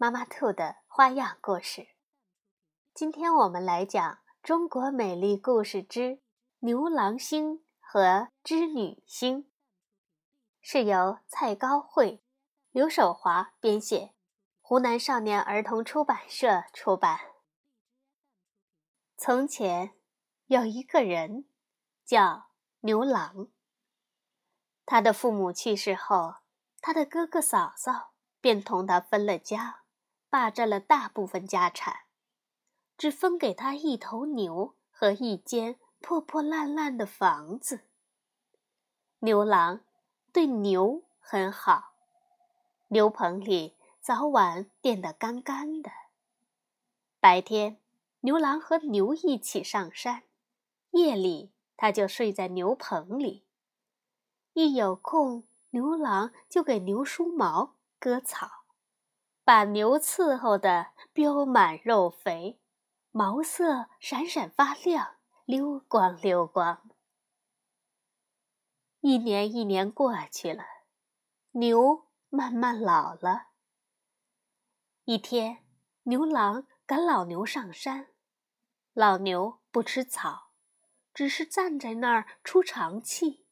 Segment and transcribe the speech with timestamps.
[0.00, 1.88] 妈妈兔的花样故事，
[2.94, 6.20] 今天我们来讲《中国美丽故事之
[6.60, 9.42] 牛郎星和织女星》，
[10.60, 12.22] 是由蔡高慧、
[12.70, 14.14] 刘守华编写，
[14.60, 17.18] 湖南少年儿童出版社出版。
[19.16, 19.94] 从前
[20.46, 21.48] 有一个人
[22.04, 22.50] 叫
[22.82, 23.48] 牛郎，
[24.86, 26.36] 他的父母去世后，
[26.80, 29.82] 他的哥哥嫂嫂便同他分了家。
[30.30, 32.00] 霸占了大部分家产，
[32.96, 37.88] 只分给他一头牛和一间破破烂烂的房子。
[39.20, 39.80] 牛郎
[40.32, 41.94] 对牛很好，
[42.88, 45.90] 牛棚里早晚垫得干干的。
[47.20, 47.80] 白天，
[48.20, 50.22] 牛郎和牛一起上山；
[50.90, 53.44] 夜里，他就睡在牛棚里。
[54.52, 58.57] 一有空，牛郎就给牛梳毛、割草。
[59.48, 62.60] 把牛伺候的膘满肉肥，
[63.10, 66.90] 毛色闪闪发亮，溜光溜光。
[69.00, 70.64] 一年一年过去了，
[71.52, 73.46] 牛慢慢老了。
[75.04, 75.64] 一天，
[76.02, 78.08] 牛郎赶老牛上山，
[78.92, 80.50] 老牛不吃草，
[81.14, 83.46] 只是站在那儿出长气。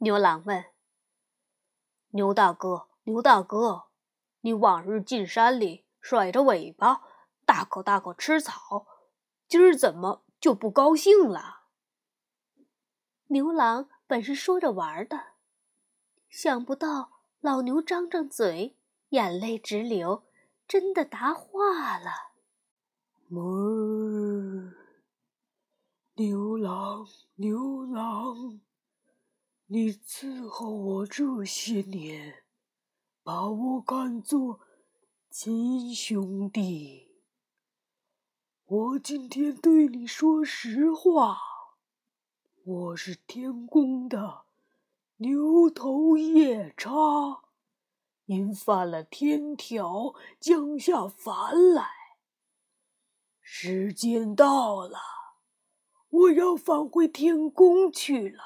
[0.00, 0.66] 牛郎问
[2.12, 3.84] ：“牛大哥，牛大哥。”
[4.42, 7.02] 你往日进山里甩着尾巴，
[7.44, 8.86] 大口大口吃草，
[9.48, 11.62] 今儿怎么就不高兴了？
[13.28, 15.32] 牛郎本是说着玩的，
[16.28, 18.76] 想不到老牛张张嘴，
[19.08, 20.24] 眼泪直流，
[20.68, 22.32] 真的答话了
[23.30, 24.72] ：“哞，
[26.14, 28.60] 牛郎，牛郎，
[29.66, 32.44] 你伺候我这些年。”
[33.26, 34.60] 把我看作
[35.30, 37.10] 亲兄弟，
[38.64, 41.36] 我今天对你说实话，
[42.64, 44.44] 我是天宫的
[45.16, 47.42] 牛头夜叉，
[48.26, 51.88] 因犯了天条降下凡来。
[53.40, 55.00] 时间到了，
[56.10, 58.44] 我要返回天宫去了。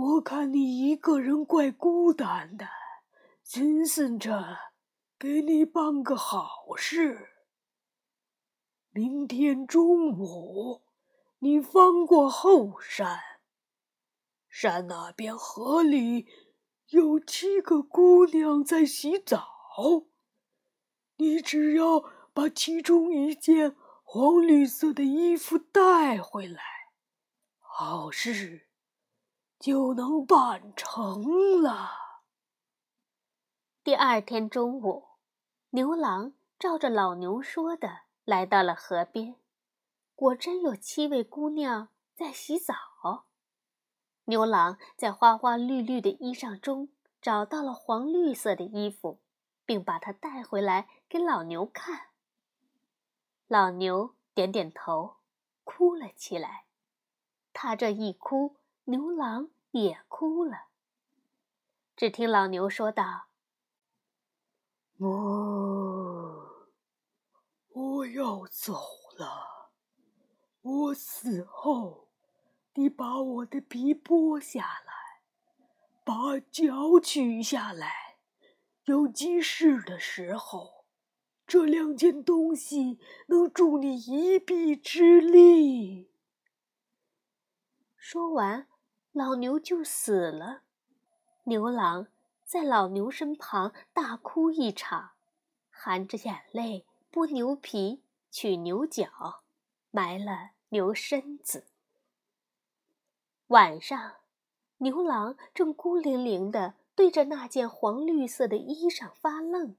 [0.00, 2.68] 我看你一个人怪孤单的，
[3.42, 4.56] 寻思着
[5.18, 7.30] 给你办个好事。
[8.90, 10.82] 明天中午，
[11.40, 13.18] 你翻过后山，
[14.48, 16.28] 山那边河里
[16.90, 19.48] 有七个姑娘在洗澡，
[21.16, 26.62] 你只要把其中一件黄绿色的衣服带回来，
[27.58, 28.67] 好事。
[29.58, 31.90] 就能办成了。
[33.82, 35.08] 第二天中午，
[35.70, 39.34] 牛郎照着老牛说的来到了河边，
[40.14, 42.74] 果真有七位姑娘在洗澡。
[44.26, 46.90] 牛郎在花花绿绿的衣裳中
[47.20, 49.20] 找到了黄绿色的衣服，
[49.64, 52.10] 并把它带回来给老牛看。
[53.48, 55.16] 老牛点点头，
[55.64, 56.66] 哭了起来。
[57.52, 58.54] 他这一哭。
[58.88, 60.68] 牛郎也哭了。
[61.94, 63.26] 只听老牛说道
[64.96, 66.68] ：“我
[67.68, 68.72] 我要走
[69.18, 69.72] 了。
[70.62, 72.08] 我死后，
[72.76, 75.20] 你把我的皮剥下来，
[76.02, 78.16] 把脚取下来。
[78.84, 80.86] 有急事的时候，
[81.46, 86.10] 这两件东西能助你一臂之力。”
[87.98, 88.66] 说完。
[89.18, 90.62] 老牛就死了，
[91.42, 92.06] 牛郎
[92.44, 95.10] 在老牛身旁大哭一场，
[95.70, 99.42] 含着眼泪剥牛皮、取牛角，
[99.90, 101.66] 埋了牛身子。
[103.48, 104.18] 晚上，
[104.76, 109.74] 牛郎正孤零零地对着那件黄绿色的衣裳发愣，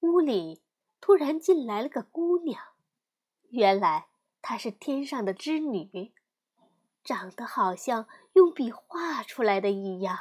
[0.00, 0.60] 屋里
[1.00, 2.62] 突然进来了个姑娘，
[3.48, 4.08] 原来
[4.42, 6.12] 她是天上的织女。
[7.02, 10.18] 长得好像用笔画出来的一样。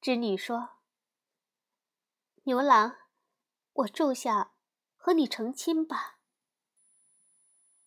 [0.00, 0.76] 织女说
[2.44, 2.96] ：“牛郎，
[3.72, 4.52] 我住下，
[4.96, 6.18] 和你成亲吧。”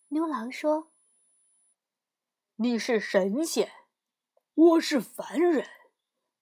[0.10, 0.92] 牛郎说
[2.58, 3.72] ：“你是神仙，
[4.54, 5.68] 我是凡人，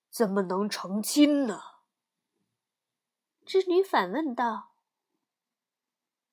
[0.10, 1.62] 怎么能成亲呢？”
[3.46, 4.74] 织女反问道：“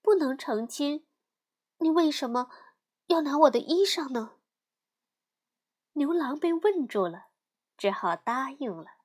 [0.02, 1.06] 不能成亲，
[1.79, 2.50] 你为什么
[3.06, 4.34] 要拿我的衣裳呢？”
[5.96, 7.26] 牛郎被问住了，
[7.76, 8.96] 只好答应了。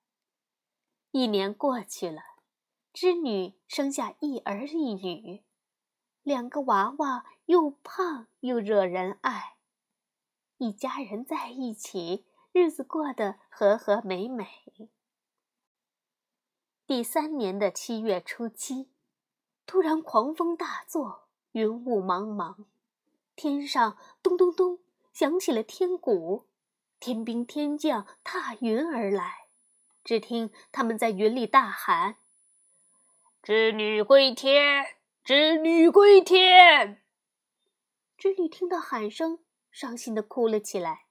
[1.12, 2.22] 一年过去了，
[2.92, 5.44] 织女生下一儿一女，
[6.24, 9.58] 两个娃娃又胖又惹人爱，
[10.58, 14.48] 一家人在一起，日子过得和和美美。
[16.88, 18.90] 第三年的七月初七，
[19.68, 22.66] 突然狂风大作，云雾茫茫，
[23.36, 24.80] 天上咚咚咚
[25.14, 26.48] 响起了天鼓，
[27.00, 29.48] 天兵天将踏云而来。
[30.04, 32.18] 只听他们在云里大喊
[33.44, 37.04] ：“织女归天，织女归天。”
[38.18, 39.40] 织女听到喊声，
[39.72, 41.06] 伤心的哭了起来。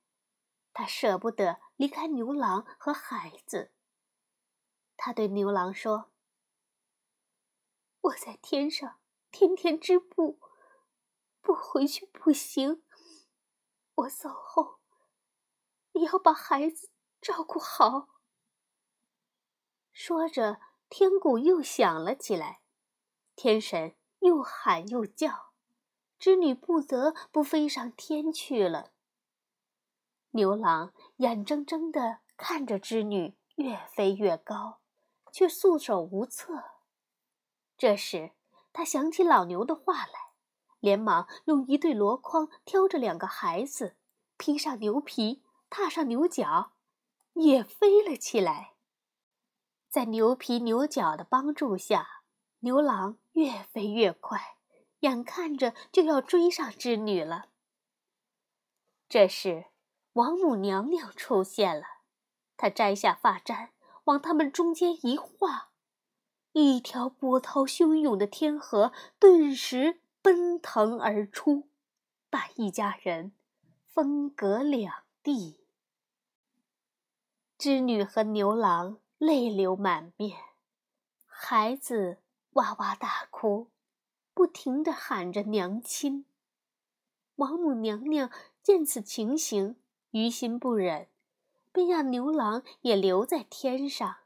[0.73, 3.73] 她舍不得离开牛郎和孩子。
[4.97, 6.11] 他对牛郎说
[8.01, 8.99] ：“我在天上
[9.31, 10.41] 天天织布，
[11.41, 12.83] 不回去不行。
[13.95, 14.78] 我走后，
[15.99, 16.91] 你要把孩子
[17.21, 18.09] 照顾好。”
[19.93, 22.61] 说着，天鼓又响了起来，
[23.35, 25.51] 天神又喊又叫，
[26.19, 28.93] 织女不得不飞上天去了。
[30.31, 34.81] 牛郎眼睁睁地看着织女越飞越高。
[35.31, 36.65] 却束手无策。
[37.77, 38.33] 这时，
[38.73, 40.33] 他想起老牛的话来，
[40.81, 43.97] 连忙用一对箩筐挑着两个孩子，
[44.39, 46.73] 披上牛皮，踏上牛角，
[47.35, 48.75] 也飞了起来。
[49.89, 52.23] 在牛皮牛角的帮助下，
[52.61, 54.57] 牛郎越飞越快，
[55.01, 57.47] 眼看着就要追上织女了。
[59.09, 59.67] 这时，
[60.15, 61.85] 王母娘娘出现了，
[62.57, 63.73] 她摘下发簪。
[64.05, 65.69] 往他们中间一画，
[66.53, 71.69] 一条波涛汹涌的天河顿时奔腾而出，
[72.31, 73.33] 把一家人
[73.85, 75.61] 分隔两地。
[77.57, 80.39] 织女和牛郎泪流满面，
[81.27, 82.19] 孩子
[82.53, 83.69] 哇哇大哭，
[84.33, 86.25] 不停地喊着娘亲。
[87.37, 88.31] 王母娘娘
[88.63, 89.77] 见此情形，
[90.11, 91.09] 于心不忍。
[91.71, 94.17] 便让牛郎也留在天上，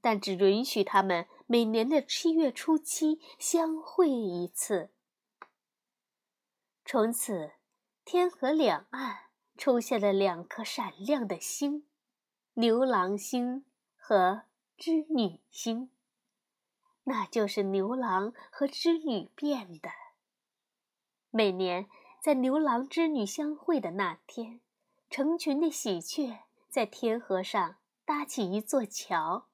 [0.00, 4.90] 但只允许他们每年的七月初七相会一次。
[6.84, 7.52] 从此，
[8.04, 9.25] 天河两岸
[9.56, 11.86] 出现了两颗闪亮的星——
[12.54, 13.64] 牛郎星
[13.96, 14.42] 和
[14.76, 15.90] 织女星。
[17.04, 19.90] 那就是牛郎和织女变的。
[21.30, 21.88] 每年
[22.22, 24.60] 在牛郎织女相会的那天，
[25.08, 26.40] 成群的喜鹊。
[26.68, 29.46] 在天河上搭起一座桥，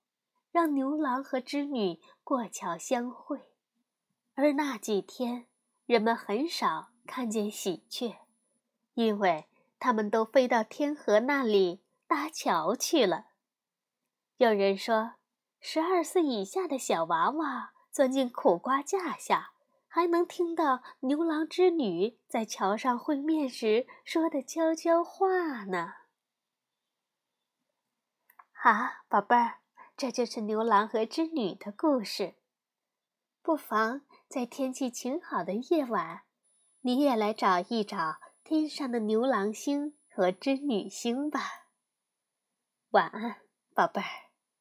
[0.50, 3.52] 让牛郎和织女过桥相会。
[4.34, 5.46] 而那几天，
[5.86, 8.16] 人们很少看见喜鹊，
[8.94, 9.46] 因为
[9.82, 13.32] 他们都飞到天河那里搭桥去了。
[14.36, 15.14] 有人说，
[15.58, 19.54] 十二岁以下的小娃娃钻进苦瓜架下，
[19.88, 25.94] 还能听到牛郎织女在桥上会面时说的悄悄话呢。
[28.52, 28.70] 好，
[29.08, 29.58] 宝贝儿，
[29.96, 32.36] 这就是牛郎和织女的故事。
[33.42, 36.22] 不妨在天气晴好的夜晚，
[36.82, 38.20] 你也来找一找
[38.52, 41.70] 天上的牛郎星和织女星吧。
[42.90, 43.38] 晚安，
[43.72, 44.21] 宝贝儿。